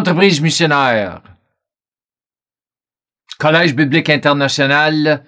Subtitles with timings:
[0.00, 1.20] L'entreprise missionnaire.
[3.38, 5.22] Collège biblique international.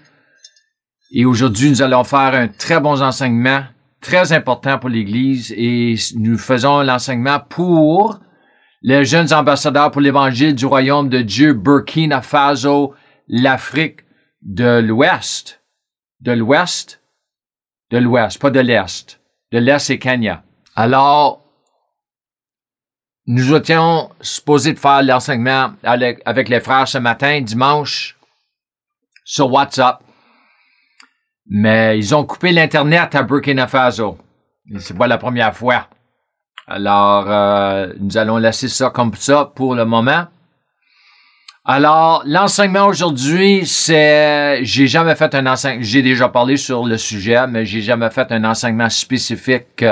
[1.10, 3.64] Et aujourd'hui, nous allons faire un très bon enseignement,
[4.00, 5.52] très important pour l'Église.
[5.58, 8.18] Et nous faisons l'enseignement pour
[8.80, 12.94] les jeunes ambassadeurs pour l'Évangile du Royaume de Dieu, Burkina Faso,
[13.28, 14.00] l'Afrique
[14.40, 15.60] de l'Ouest.
[16.20, 17.02] De l'Ouest?
[17.90, 19.20] De l'Ouest, pas de l'Est.
[19.52, 20.42] De l'Est, c'est Kenya.
[20.76, 21.41] Alors,
[23.26, 28.16] nous étions supposés de faire l'enseignement avec les frères ce matin, dimanche,
[29.24, 30.02] sur WhatsApp.
[31.46, 34.18] Mais ils ont coupé l'Internet à Burkina Faso.
[34.78, 35.88] C'est pas la première fois.
[36.66, 40.26] Alors, euh, nous allons laisser ça comme ça pour le moment.
[41.64, 47.46] Alors, l'enseignement aujourd'hui, c'est, j'ai jamais fait un enseignement, j'ai déjà parlé sur le sujet,
[47.46, 49.84] mais j'ai jamais fait un enseignement spécifique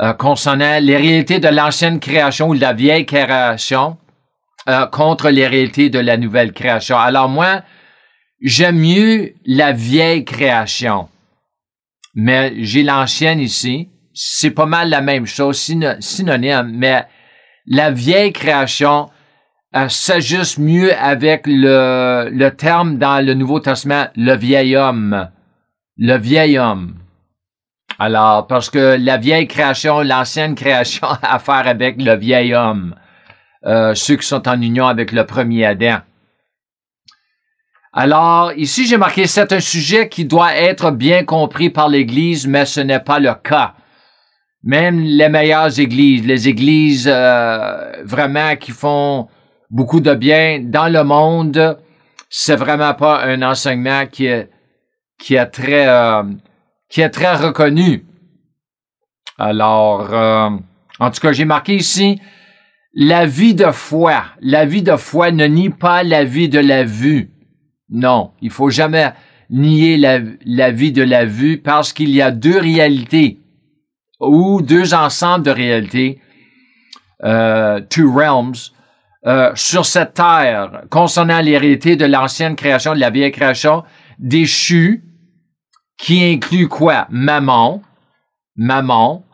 [0.00, 3.96] euh, concernant les réalités de l'ancienne création ou de la vieille création
[4.68, 6.98] euh, contre les réalités de la nouvelle création.
[6.98, 7.62] Alors moi,
[8.40, 11.08] j'aime mieux la vieille création,
[12.14, 13.88] mais j'ai l'ancienne ici.
[14.12, 15.58] C'est pas mal la même chose,
[16.00, 17.06] synonyme, mais
[17.66, 19.10] la vieille création,
[19.76, 25.28] euh, s'ajuste mieux avec le, le terme dans le Nouveau Testament, le vieil homme.
[25.96, 26.94] Le vieil homme.
[28.04, 32.94] Alors, parce que la vieille création, l'ancienne création a à faire avec le vieil homme.
[33.64, 36.00] Euh, ceux qui sont en union avec le premier Adam.
[37.94, 42.66] Alors, ici, j'ai marqué, c'est un sujet qui doit être bien compris par l'Église, mais
[42.66, 43.72] ce n'est pas le cas.
[44.62, 49.28] Même les meilleures églises, les églises euh, vraiment qui font
[49.70, 51.78] beaucoup de bien dans le monde.
[52.28, 54.50] C'est vraiment pas un enseignement qui est,
[55.18, 56.22] qui est très, euh,
[56.88, 58.04] qui est très reconnu.
[59.38, 60.50] Alors, euh,
[61.00, 62.20] en tout cas, j'ai marqué ici,
[62.94, 64.24] la vie de foi.
[64.40, 67.30] La vie de foi ne nie pas la vie de la vue.
[67.90, 69.12] Non, il faut jamais
[69.50, 73.40] nier la, vie de la vue parce qu'il y a deux réalités
[74.20, 76.20] ou deux ensembles de réalités,
[77.24, 78.72] euh, two realms,
[79.26, 83.84] euh, sur cette terre concernant les réalités de l'ancienne création, de la vieille création,
[84.18, 85.04] déchue,
[85.96, 87.06] qui inclut quoi?
[87.10, 87.82] Maman,
[88.56, 89.24] maman,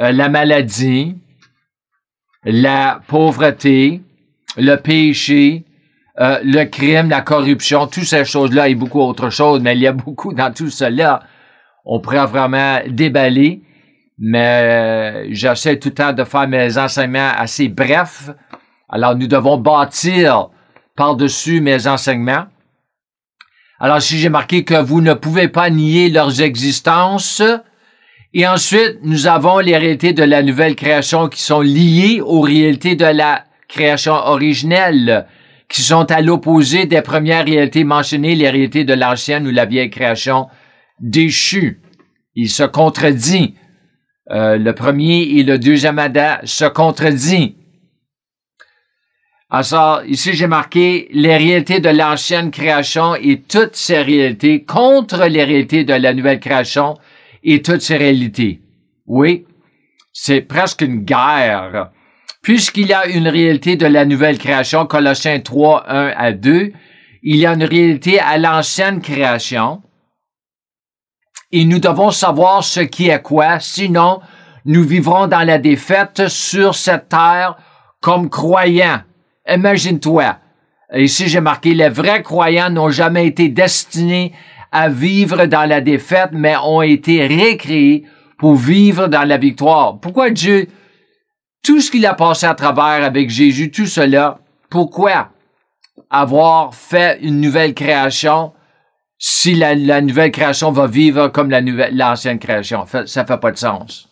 [0.00, 1.16] euh, la maladie,
[2.44, 4.02] la pauvreté,
[4.56, 5.64] le péché,
[6.18, 9.86] euh, le crime, la corruption, toutes ces choses-là et beaucoup d'autres choses, mais il y
[9.86, 11.22] a beaucoup dans tout cela.
[11.84, 13.62] On pourrait vraiment déballer,
[14.18, 18.30] mais j'essaie tout le temps de faire mes enseignements assez brefs
[18.88, 20.48] alors, nous devons bâtir
[20.96, 22.46] par-dessus mes enseignements.
[23.78, 27.42] Alors, si j'ai marqué que vous ne pouvez pas nier leurs existences,
[28.32, 32.96] et ensuite, nous avons les réalités de la nouvelle création qui sont liées aux réalités
[32.96, 35.26] de la création originelle,
[35.68, 39.90] qui sont à l'opposé des premières réalités mentionnées, les réalités de l'ancienne ou la vieille
[39.90, 40.48] création
[41.00, 41.80] déchue.
[42.34, 43.54] Il se contredit.
[44.30, 47.55] Euh, le premier et le deuxième Adam se contredit.
[49.48, 55.44] Alors, ici, j'ai marqué les réalités de l'ancienne création et toutes ces réalités contre les
[55.44, 56.96] réalités de la nouvelle création
[57.44, 58.60] et toutes ces réalités.
[59.06, 59.46] Oui,
[60.12, 61.90] c'est presque une guerre.
[62.42, 66.72] Puisqu'il y a une réalité de la nouvelle création, Colossiens 3, 1 à 2,
[67.22, 69.80] il y a une réalité à l'ancienne création.
[71.52, 74.20] Et nous devons savoir ce qui est quoi, sinon
[74.64, 77.56] nous vivrons dans la défaite sur cette terre
[78.00, 79.02] comme croyants.
[79.48, 80.38] Imagine-toi.
[80.94, 84.32] Ici, j'ai marqué, les vrais croyants n'ont jamais été destinés
[84.72, 88.04] à vivre dans la défaite, mais ont été récréés
[88.38, 89.98] pour vivre dans la victoire.
[90.00, 90.68] Pourquoi Dieu,
[91.62, 94.38] tout ce qu'il a passé à travers avec Jésus, tout cela,
[94.70, 95.30] pourquoi
[96.10, 98.52] avoir fait une nouvelle création
[99.18, 102.84] si la, nouvelle création va vivre comme la nouvelle, l'ancienne création?
[103.06, 104.08] Ça fait pas de sens.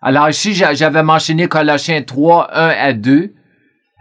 [0.00, 3.34] Alors ici, j'avais mentionné Colossiens 3, 1 à 2.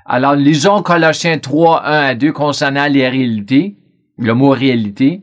[0.10, 3.76] Alors, lisons Colossiens 3, 1 à 2 concernant les réalités,
[4.18, 5.22] le mot réalité.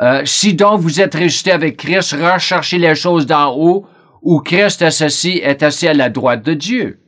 [0.00, 3.86] Euh, si donc vous êtes ressuscité avec Christ, recherchez les choses d'en haut,
[4.22, 7.00] où Christ est assis, à la droite de Dieu.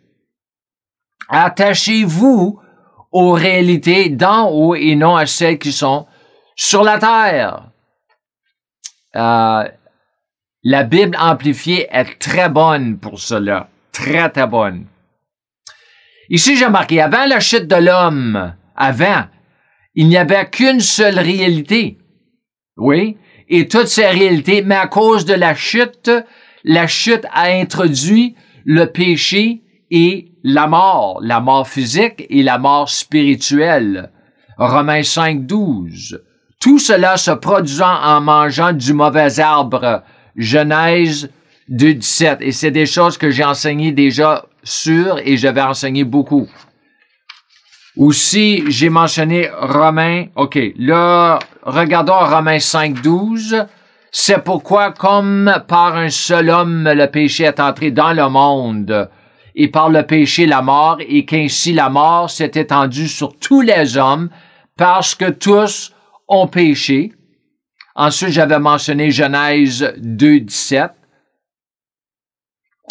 [1.31, 2.61] Attachez-vous
[3.12, 6.06] aux réalités d'en haut et non à celles qui sont
[6.55, 7.70] sur la terre.
[9.17, 9.64] Euh,
[10.64, 13.69] la Bible amplifiée est très bonne pour cela.
[13.91, 14.85] Très, très bonne.
[16.32, 19.25] Ici, j'ai marqué, avant la chute de l'homme, avant,
[19.97, 21.99] il n'y avait qu'une seule réalité.
[22.77, 23.17] Oui,
[23.49, 26.09] et toutes ces réalités, mais à cause de la chute,
[26.62, 32.88] la chute a introduit le péché et la mort, la mort physique et la mort
[32.88, 34.12] spirituelle.
[34.56, 36.23] Romains 5, 12.
[36.61, 40.05] Tout cela se produisant en mangeant du mauvais arbre.
[40.37, 41.29] Genèse
[41.70, 42.38] 2, 17.
[42.43, 46.49] Et c'est des choses que j'ai enseignées déjà sur et je vais enseigner beaucoup.
[47.96, 50.26] Aussi, j'ai mentionné Romains.
[50.37, 53.67] OK, là, regardons Romains 5, 12.
[54.12, 59.08] C'est pourquoi, comme par un seul homme le péché est entré dans le monde,
[59.55, 63.96] et par le péché la mort, et qu'ainsi la mort s'est étendue sur tous les
[63.96, 64.28] hommes,
[64.76, 65.93] parce que tous
[66.26, 67.12] ont péché.
[67.94, 70.90] Ensuite, j'avais mentionné Genèse 2, 17.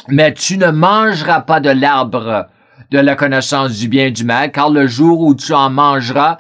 [0.08, 2.48] Mais tu ne mangeras pas de l'arbre
[2.92, 6.40] de la connaissance du bien et du mal, car le jour où tu en mangeras,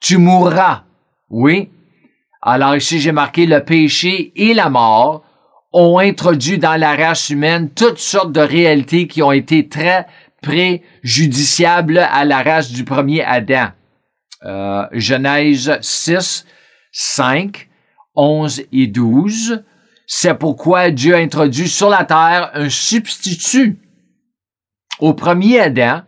[0.00, 0.82] tu mourras.
[1.30, 1.70] Oui?
[2.42, 5.24] Alors ici, j'ai marqué le péché et la mort
[5.72, 10.06] ont introduit dans la race humaine toutes sortes de réalités qui ont été très
[10.42, 13.68] préjudiciables à la race du premier Adam.
[14.44, 16.46] Euh, Genèse 6,
[16.92, 17.68] 5,
[18.14, 19.64] 11 et 12.
[20.06, 23.80] C'est pourquoi Dieu a introduit sur la terre un substitut
[25.00, 26.02] au premier Adam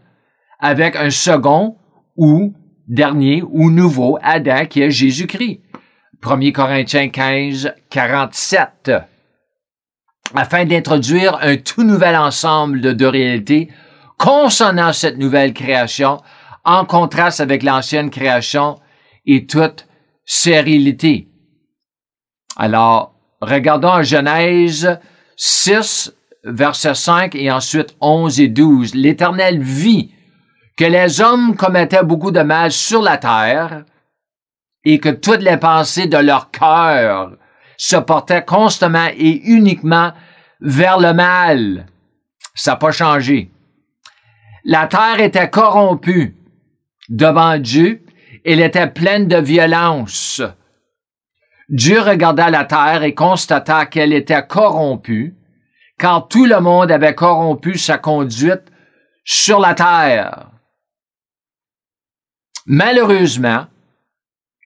[0.60, 1.76] avec un second
[2.16, 2.54] ou
[2.86, 5.60] dernier ou nouveau Adam qui est Jésus-Christ.
[6.22, 8.92] 1 Corinthiens 15, 47.
[10.34, 13.68] Afin d'introduire un tout nouvel ensemble de, de réalités
[14.16, 16.20] concernant cette nouvelle création
[16.64, 18.78] en contraste avec l'ancienne création
[19.26, 19.86] et toute
[20.24, 21.28] sérénité.
[22.56, 24.98] Alors, regardons Genèse
[25.36, 26.12] 6,
[26.44, 28.94] verset 5 et ensuite 11 et 12.
[28.94, 30.12] L'Éternel vit
[30.76, 33.84] que les hommes commettaient beaucoup de mal sur la terre
[34.84, 37.32] et que toutes les pensées de leur cœur
[37.76, 40.12] se portaient constamment et uniquement
[40.60, 41.86] vers le mal.
[42.54, 43.50] Ça n'a pas changé.
[44.64, 46.36] La terre était corrompue
[47.08, 48.02] devant Dieu,
[48.44, 50.42] elle était pleine de violence.
[51.68, 55.36] Dieu regarda la terre et constata qu'elle était corrompue,
[55.98, 58.64] car tout le monde avait corrompu sa conduite
[59.24, 60.50] sur la terre.
[62.66, 63.66] Malheureusement,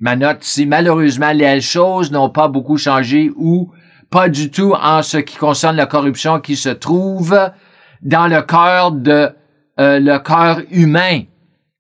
[0.01, 3.73] ma note ici, malheureusement, les choses n'ont pas beaucoup changé ou
[4.11, 7.51] pas du tout en ce qui concerne la corruption qui se trouve
[8.03, 9.31] dans le cœur de
[9.81, 11.23] euh, le cœur humain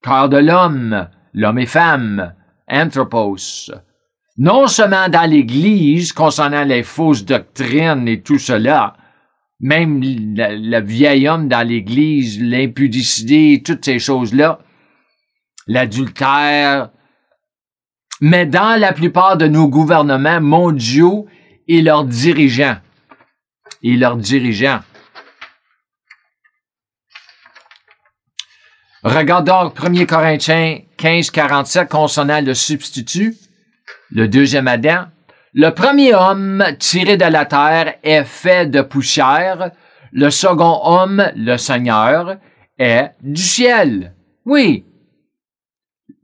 [0.02, 2.34] cœur de l'homme, l'homme et femme,
[2.68, 3.70] anthropos.
[4.38, 8.96] Non seulement dans l'Église concernant les fausses doctrines et tout cela,
[9.60, 14.58] même le, vieil homme dans l'Église, l'impudicité, toutes ces choses-là,
[15.66, 16.90] l'adultère,
[18.20, 21.26] mais dans la plupart de nos gouvernements mondiaux
[21.68, 22.76] et leurs dirigeants.
[23.82, 24.80] Et leurs dirigeants.
[29.02, 33.34] Regardons 1 Corinthiens 15, 47 concernant le substitut,
[34.14, 35.06] le deuxième Adam.
[35.54, 39.70] Le premier homme tiré de la terre est fait de poussière.
[40.12, 42.36] Le second homme, le Seigneur,
[42.78, 44.14] est du ciel.
[44.44, 44.84] Oui.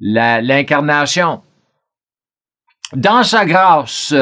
[0.00, 1.42] L'incarnation.
[2.94, 4.14] Dans sa grâce,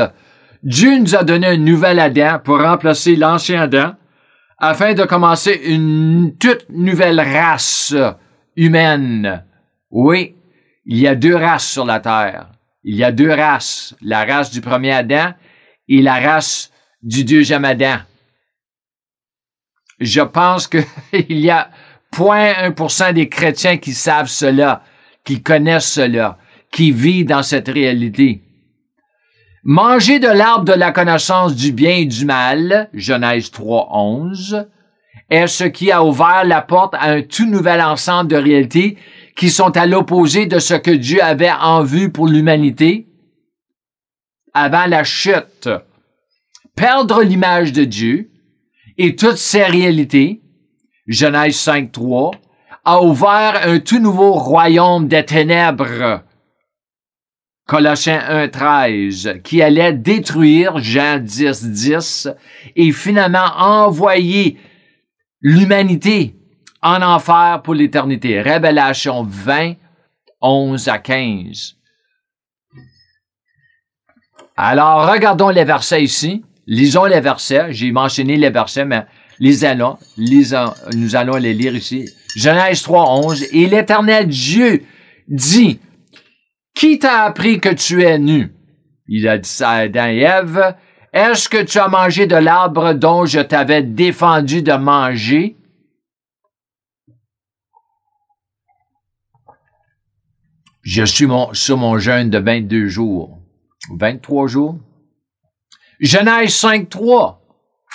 [0.63, 3.95] Dieu nous a donné un nouvel Adam pour remplacer l'ancien Adam
[4.59, 7.95] afin de commencer une toute nouvelle race
[8.57, 9.45] humaine.
[9.91, 10.35] Oui,
[10.87, 12.49] il y a deux races sur la terre.
[12.89, 15.35] Il y a deux races, la race du premier Adam
[15.89, 16.71] et la race
[17.03, 17.97] du deuxième Adam.
[19.99, 20.85] Je pense qu'il
[21.29, 21.69] y a
[22.15, 24.85] 0.1% des chrétiens qui savent cela,
[25.25, 26.39] qui connaissent cela,
[26.71, 28.45] qui vivent dans cette réalité.
[29.65, 34.69] Manger de l'arbre de la connaissance du bien et du mal, Genèse 3, 11,
[35.29, 38.97] est ce qui a ouvert la porte à un tout nouvel ensemble de réalités
[39.37, 43.07] qui sont à l'opposé de ce que Dieu avait en vue pour l'humanité
[44.55, 45.69] avant la chute.
[46.75, 48.31] Perdre l'image de Dieu
[48.99, 50.41] et toutes ses réalités,
[51.07, 52.35] Genèse 5.3,
[52.85, 56.23] a ouvert un tout nouveau royaume des ténèbres,
[57.67, 62.29] Colossiens 1.13, qui allait détruire Jean 10.10 10,
[62.77, 64.57] et finalement envoyer
[65.41, 66.36] l'humanité
[66.87, 68.41] en enfer pour l'éternité.
[68.41, 69.75] Révélation 20,
[70.41, 71.77] 11 à 15.
[74.57, 76.45] Alors, regardons les versets ici.
[76.67, 77.73] Lisons les versets.
[77.73, 79.05] J'ai mentionné les versets, mais
[79.41, 82.09] les allons, lisons, nous allons les lire ici.
[82.37, 83.47] Genèse 3, 11.
[83.53, 84.85] Et l'éternel Dieu
[85.29, 85.81] dit,
[86.75, 88.53] qui t'a appris que tu es nu?
[89.09, 90.75] Il a dit ça à Adam et Ève.
[91.13, 95.57] Est-ce que tu as mangé de l'arbre dont je t'avais défendu de manger?
[100.87, 103.41] Je suis sur mon jeûne de 22 jours.
[103.99, 104.79] 23 jours?
[105.99, 107.39] Genèse 5.3.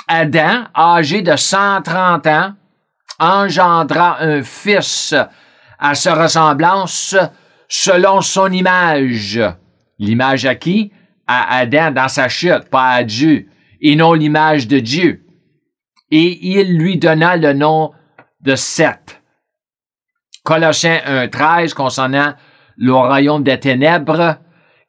[0.10, 2.54] Adam, âgé de 130 ans,
[3.18, 5.16] engendra un fils
[5.80, 7.16] à sa ressemblance
[7.70, 9.40] selon son image.
[9.98, 10.92] L'image à qui?
[11.28, 13.48] À Adam dans sa chute, pas à Dieu,
[13.80, 15.26] et non l'image de Dieu.
[16.10, 17.94] Et il lui donna le nom
[18.42, 19.22] de Seth.
[20.44, 22.34] Colossiens 1.13 concernant
[22.82, 24.38] le royaume des ténèbres,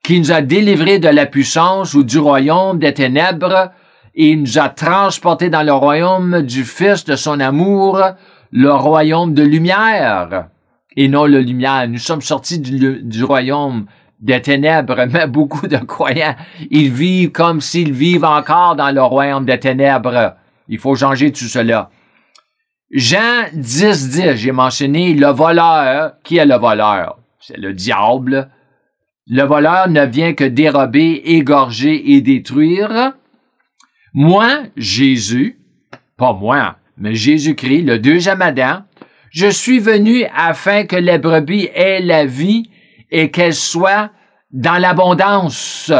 [0.02, 3.70] qui nous a délivrés de la puissance ou du royaume des ténèbres,
[4.14, 8.00] et nous a transportés dans le royaume du Fils de son amour,
[8.50, 10.48] le royaume de lumière,
[10.96, 11.86] et non le lumière.
[11.86, 13.84] Nous sommes sortis du, royaume
[14.20, 16.36] des ténèbres, mais beaucoup de croyants,
[16.70, 20.34] ils vivent comme s'ils vivent encore dans le royaume des ténèbres.
[20.66, 21.90] Il faut changer tout cela.
[22.90, 26.12] Jean 10, 10, j'ai mentionné le voleur.
[26.24, 27.21] Qui est le voleur?
[27.44, 28.50] C'est le diable.
[29.26, 33.14] Le voleur ne vient que dérober, égorger et détruire.
[34.14, 35.58] Moi, Jésus,
[36.16, 38.84] pas moi, mais Jésus-Christ, le deuxième Adam,
[39.30, 42.70] je suis venu afin que les brebis aient la vie
[43.10, 44.10] et qu'elles soient
[44.52, 45.92] dans l'abondance.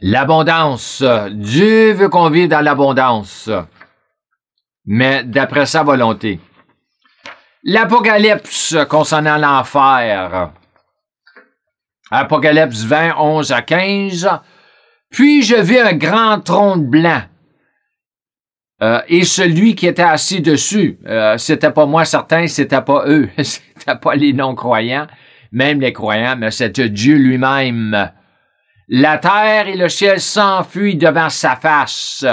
[0.00, 1.04] L'abondance.
[1.30, 3.50] Dieu veut qu'on vive dans l'abondance,
[4.86, 6.40] mais d'après sa volonté.
[7.64, 10.52] L'Apocalypse concernant l'enfer.
[12.10, 14.30] Apocalypse 20, 11 à 15.
[15.10, 17.22] Puis je vis un grand trône blanc.
[18.82, 23.30] Euh, et celui qui était assis dessus, euh, c'était pas moi certain, c'était pas eux,
[23.38, 25.06] c'était pas les non-croyants,
[25.50, 28.10] même les croyants, mais c'était Dieu lui-même.
[28.88, 32.24] La terre et le ciel s'enfuient devant sa face.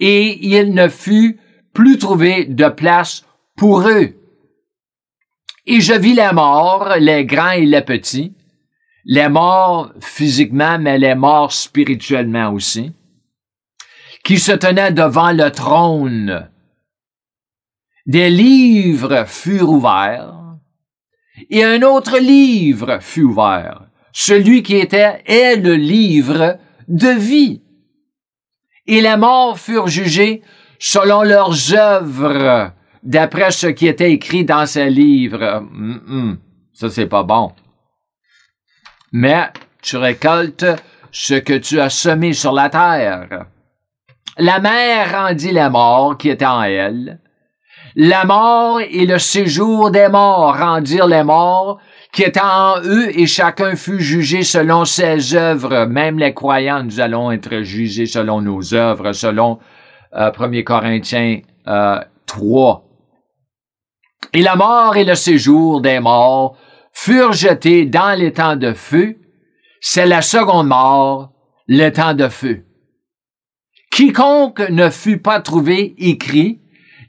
[0.00, 1.38] Et il ne fut
[1.72, 3.24] plus trouvé de place
[3.56, 4.14] pour eux.
[5.66, 8.34] Et je vis les morts, les grands et les petits,
[9.04, 12.92] les morts physiquement, mais les morts spirituellement aussi,
[14.24, 16.50] qui se tenaient devant le trône.
[18.06, 20.34] Des livres furent ouverts,
[21.48, 27.62] et un autre livre fut ouvert, celui qui était est le livre de vie.
[28.90, 30.42] Et les morts furent jugés
[30.80, 32.72] selon leurs œuvres,
[33.04, 35.64] d'après ce qui était écrit dans ces livres.
[36.72, 37.52] Ça, c'est pas bon.
[39.12, 39.48] Mais
[39.80, 40.66] tu récoltes
[41.12, 43.46] ce que tu as semé sur la terre.
[44.38, 47.20] La mer rendit les morts qui étaient en elle.
[47.94, 51.78] La mort et le séjour des morts rendirent les morts
[52.12, 55.86] qui étaient en eux et chacun fut jugé selon ses œuvres.
[55.86, 59.58] Même les croyants, nous allons être jugés selon nos œuvres, selon
[60.12, 61.40] 1 euh, Corinthiens
[62.26, 62.84] 3.
[62.84, 62.90] Euh,
[64.32, 66.56] et la mort et le séjour des morts
[66.92, 69.16] furent jetés dans les temps de feu.
[69.80, 71.32] C'est la seconde mort,
[71.66, 72.64] le temps de feu.
[73.90, 76.60] Quiconque ne fut pas trouvé écrit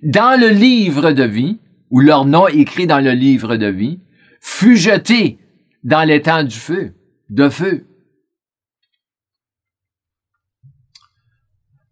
[0.04, 1.60] dans le livre de vie,
[1.92, 4.00] ou leur nom écrit dans le livre de vie,
[4.42, 5.38] fut jeté
[5.84, 6.94] dans les temps du feu,
[7.30, 7.86] de feu.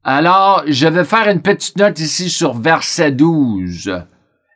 [0.03, 4.03] Alors, je vais faire une petite note ici sur verset 12.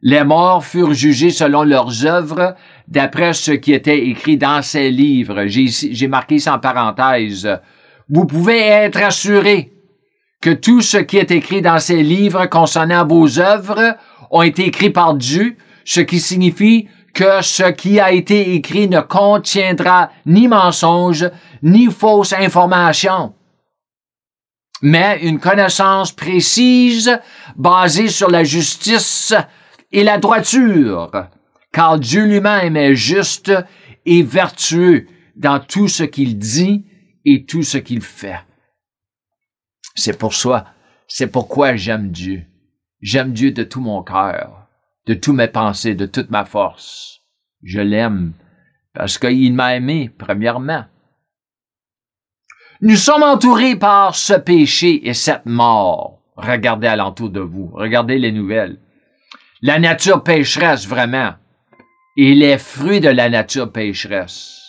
[0.01, 2.55] Les morts furent jugés selon leurs œuvres,
[2.87, 5.45] d'après ce qui était écrit dans ces livres.
[5.45, 7.47] J'ai marqué en parenthèse.
[8.09, 9.71] Vous pouvez être assurés
[10.41, 13.95] que tout ce qui est écrit dans ces livres concernant vos œuvres
[14.29, 19.01] ont été écrits par Dieu, ce qui signifie que ce qui a été écrit ne
[19.01, 21.29] contiendra ni mensonge,
[21.61, 23.33] ni fausse information
[24.83, 27.17] mais une connaissance précise
[27.55, 29.33] basée sur la justice
[29.93, 31.09] et la droiture,
[31.71, 33.51] car Dieu lui-même est juste
[34.05, 36.85] et vertueux dans tout ce qu'il dit
[37.23, 38.41] et tout ce qu'il fait.
[39.95, 40.65] C'est pour ça,
[41.07, 42.43] c'est pourquoi j'aime Dieu.
[43.01, 44.62] J'aime Dieu de tout mon cœur,
[45.07, 47.21] de toutes mes pensées, de toute ma force.
[47.61, 48.33] Je l'aime
[48.93, 50.85] parce qu'il m'a aimé, premièrement.
[52.81, 56.19] Nous sommes entourés par ce péché et cette mort.
[56.35, 58.79] Regardez alentour de vous, regardez les nouvelles
[59.63, 61.35] la nature pécheresse vraiment
[62.17, 64.59] et les fruits de la nature pécheresse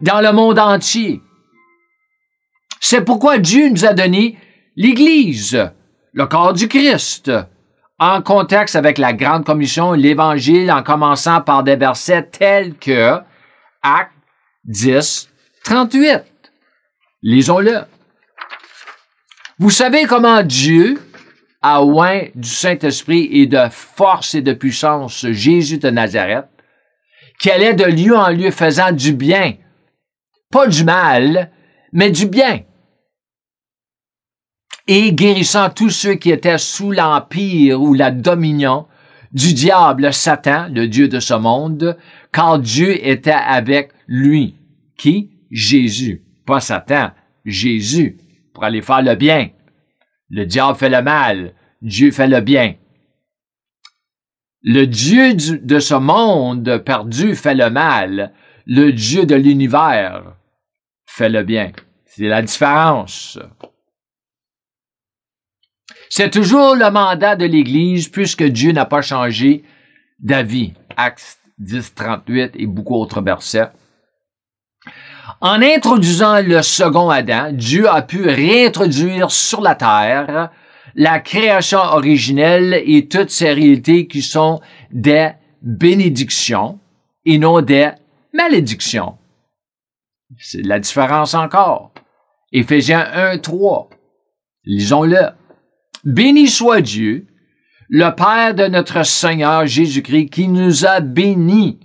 [0.00, 1.20] dans le monde entier.
[2.80, 4.38] C'est pourquoi Dieu nous a donné
[4.74, 5.70] l'Église,
[6.14, 7.30] le corps du Christ,
[8.02, 13.18] en contexte avec la Grande Commission, l'Évangile, en commençant par des versets tels que
[13.80, 14.10] Acte
[14.64, 15.28] 10,
[15.62, 16.24] 38.
[17.22, 17.82] Lisons-le.
[19.60, 21.00] Vous savez comment Dieu
[21.62, 26.48] à oint du Saint-Esprit et de force et de puissance Jésus de Nazareth,
[27.38, 29.54] qui allait de lieu en lieu faisant du bien,
[30.50, 31.52] pas du mal,
[31.92, 32.62] mais du bien,
[34.94, 38.86] et guérissant tous ceux qui étaient sous l'empire ou la dominion
[39.32, 41.96] du diable Satan, le Dieu de ce monde,
[42.30, 44.54] car Dieu était avec lui.
[44.98, 45.30] Qui?
[45.50, 46.22] Jésus.
[46.44, 47.10] Pas Satan,
[47.46, 48.18] Jésus,
[48.52, 49.48] pour aller faire le bien.
[50.28, 52.74] Le diable fait le mal, Dieu fait le bien.
[54.60, 58.34] Le Dieu de ce monde perdu fait le mal,
[58.66, 60.36] le Dieu de l'univers
[61.06, 61.72] fait le bien.
[62.04, 63.38] C'est la différence.
[66.14, 69.64] C'est toujours le mandat de l'Église puisque Dieu n'a pas changé
[70.18, 70.74] d'avis.
[70.94, 73.70] Acte 10, 38 et beaucoup d'autres versets.
[75.40, 80.50] En introduisant le second Adam, Dieu a pu réintroduire sur la terre
[80.94, 85.30] la création originelle et toutes ces réalités qui sont des
[85.62, 86.78] bénédictions
[87.24, 87.88] et non des
[88.34, 89.16] malédictions.
[90.38, 91.94] C'est la différence encore.
[92.52, 93.88] Éphésiens 1, 3.
[94.64, 95.41] Lisons-le.
[96.04, 97.26] Béni soit Dieu,
[97.88, 101.78] le Père de notre Seigneur Jésus-Christ, qui nous a bénis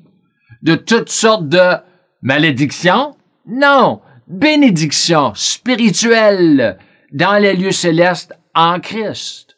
[0.64, 1.76] de toutes sortes de
[2.22, 3.16] malédictions?
[3.46, 6.80] Non, bénédictions spirituelles
[7.12, 9.58] dans les lieux célestes en Christ.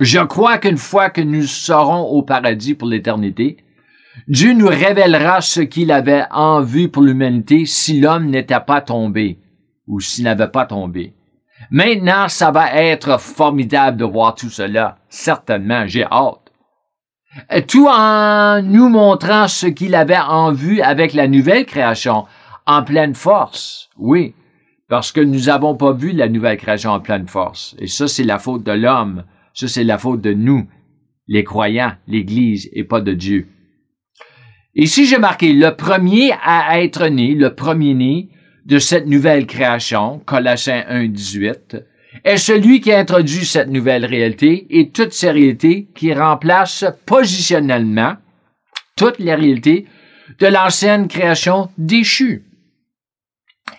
[0.00, 3.56] Je crois qu'une fois que nous serons au paradis pour l'éternité,
[4.28, 9.38] Dieu nous révélera ce qu'il avait en vue pour l'humanité si l'homme n'était pas tombé
[9.86, 11.14] ou s'il n'avait pas tombé.
[11.70, 14.98] Maintenant, ça va être formidable de voir tout cela.
[15.08, 16.52] Certainement, j'ai hâte.
[17.68, 22.24] Tout en nous montrant ce qu'il avait en vue avec la nouvelle création
[22.66, 23.90] en pleine force.
[23.98, 24.34] Oui,
[24.88, 27.76] parce que nous n'avons pas vu la nouvelle création en pleine force.
[27.78, 29.24] Et ça, c'est la faute de l'homme.
[29.52, 30.66] Ça, c'est la faute de nous,
[31.26, 33.48] les croyants, l'Église, et pas de Dieu.
[34.74, 38.30] Ici, j'ai marqué le premier à être né, le premier-né,
[38.68, 41.76] de cette nouvelle création, Colossiens 1, 18,
[42.22, 48.16] est celui qui introduit cette nouvelle réalité et toutes ces réalités qui remplacent positionnellement
[48.94, 49.86] toutes les réalités
[50.38, 52.44] de l'ancienne création déchue.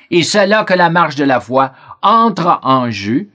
[0.10, 3.28] Et c'est là que la marche de la foi entre en jeu,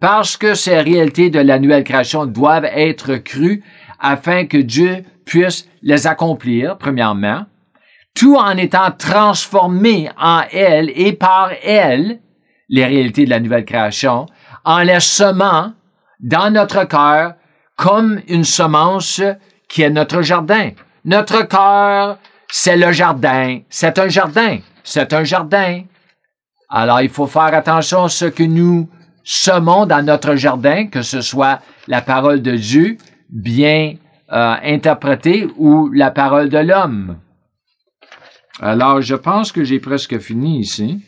[0.00, 3.62] parce que ces réalités de la nouvelle création doivent être crues
[4.00, 7.44] afin que Dieu puisse les accomplir, premièrement,
[8.22, 12.20] tout en étant transformé en elle et par elle,
[12.68, 14.26] les réalités de la nouvelle création,
[14.64, 15.72] en les semant
[16.20, 17.34] dans notre cœur
[17.76, 19.20] comme une semence
[19.68, 20.70] qui est notre jardin.
[21.04, 23.58] Notre cœur, c'est le jardin.
[23.68, 24.58] C'est un jardin.
[24.84, 25.82] C'est un jardin.
[26.70, 28.88] Alors, il faut faire attention à ce que nous
[29.24, 31.58] semons dans notre jardin, que ce soit
[31.88, 33.94] la parole de Dieu bien
[34.32, 37.16] euh, interprétée ou la parole de l'homme.
[38.60, 41.02] Alors, je pense que j'ai presque fini ici.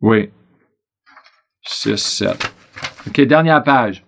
[0.00, 0.30] Oui.
[1.62, 2.54] 6, 7.
[3.06, 4.04] OK, dernière page.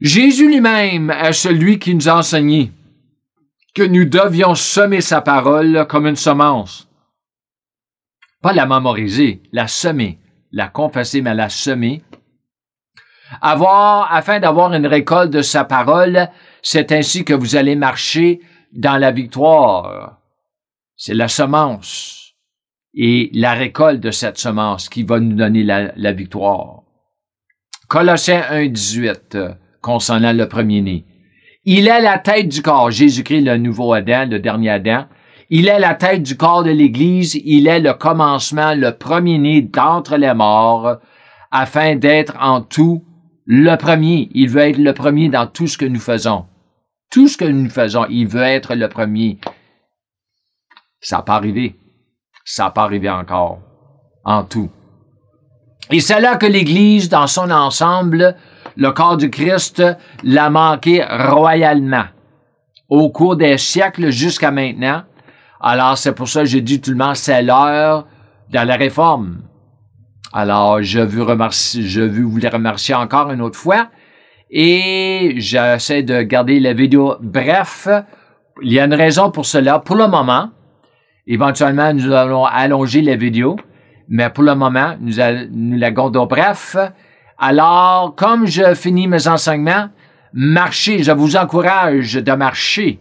[0.00, 2.72] Jésus lui-même est celui qui nous a enseigné
[3.74, 6.88] que nous devions semer sa parole comme une semence.
[8.42, 10.18] Pas la mémoriser, la semer,
[10.52, 12.02] la confesser, mais la semer
[13.40, 16.28] avoir, afin d'avoir une récolte de sa parole,
[16.62, 18.40] c'est ainsi que vous allez marcher
[18.72, 20.18] dans la victoire.
[20.96, 22.34] C'est la semence
[22.94, 26.82] et la récolte de cette semence qui va nous donner la, victoire.
[27.88, 29.38] Colossiens 1, 18,
[29.80, 31.04] concernant le premier-né.
[31.64, 35.06] Il est la tête du corps, Jésus-Christ, le nouveau Adam, le dernier Adam.
[35.50, 40.16] Il est la tête du corps de l'Église, il est le commencement, le premier-né d'entre
[40.16, 40.96] les morts,
[41.50, 43.02] afin d'être en tout
[43.48, 44.28] le premier.
[44.34, 46.44] Il veut être le premier dans tout ce que nous faisons.
[47.10, 49.40] Tout ce que nous faisons, il veut être le premier.
[51.00, 51.76] Ça n'a pas arrivé.
[52.44, 53.60] Ça n'a pas arrivé encore.
[54.24, 54.70] En tout.
[55.90, 58.36] Et c'est là que l'Église, dans son ensemble,
[58.76, 59.82] le corps du Christ,
[60.22, 62.04] l'a manqué royalement.
[62.90, 65.04] Au cours des siècles jusqu'à maintenant.
[65.60, 68.06] Alors, c'est pour ça que j'ai dit tout le monde, c'est l'heure
[68.50, 69.40] de la réforme.
[70.32, 73.88] Alors, je veux, remercier, je veux vous les remercier encore une autre fois.
[74.50, 77.88] Et j'essaie de garder la vidéo bref.
[78.62, 79.78] Il y a une raison pour cela.
[79.78, 80.50] Pour le moment,
[81.26, 83.56] éventuellement, nous allons allonger la vidéo.
[84.08, 85.14] Mais pour le moment, nous,
[85.50, 86.76] nous la gardons bref.
[87.38, 89.88] Alors, comme je finis mes enseignements,
[90.32, 91.02] marchez.
[91.02, 92.98] Je vous encourage de marcher.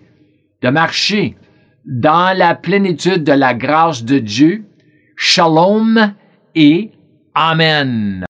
[0.61, 1.37] De marcher
[1.85, 4.65] dans la plénitude de la grâce de Dieu.
[5.15, 6.13] Shalom
[6.53, 6.91] et
[7.37, 8.23] Amen.